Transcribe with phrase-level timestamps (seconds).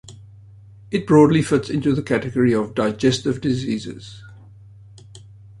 [0.89, 4.23] It broadly fits into the category of digestive diseases.